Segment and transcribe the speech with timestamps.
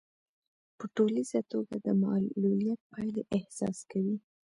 [0.77, 4.17] په ټولیزه توګه د معلوليت پايلې احساس کوي.